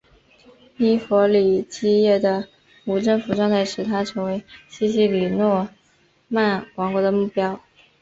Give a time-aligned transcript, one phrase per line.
[0.77, 2.47] 伊弗里基叶的
[2.85, 5.69] 无政府状态使它成为西西里诺
[6.27, 7.61] 曼王国的目标。